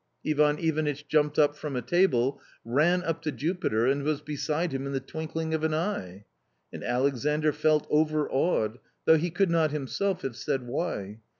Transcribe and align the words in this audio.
Ivan 0.25 0.57
Ivanitch 0.57 1.07
jumped 1.07 1.37
up 1.37 1.55
from 1.55 1.75
a 1.75 1.81
table, 1.83 2.41
ran 2.65 3.03
up 3.03 3.21
to 3.21 3.31
Jupiter 3.31 3.85
and 3.85 4.01
was 4.01 4.19
beside 4.19 4.71
him 4.71 4.87
in 4.87 4.93
the 4.93 4.99
twinkling 4.99 5.53
of 5.53 5.63
an 5.63 5.75
eye. 5.75 6.25
And 6.73 6.83
Alexandr 6.83 7.53
felt 7.53 7.85
overawed, 7.87 8.79
though 9.05 9.17
he 9.17 9.29
could 9.29 9.51
not 9.51 9.69
him 9.69 9.85
self 9.85 10.23
have 10.23 10.35
said 10.35 10.63
why. 10.65 11.19